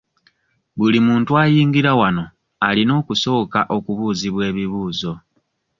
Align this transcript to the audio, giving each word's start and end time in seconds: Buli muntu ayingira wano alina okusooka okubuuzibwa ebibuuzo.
Buli 0.77 0.99
muntu 1.07 1.31
ayingira 1.43 1.91
wano 1.99 2.23
alina 2.67 2.91
okusooka 3.01 3.59
okubuuzibwa 3.75 4.41
ebibuuzo. 4.51 5.11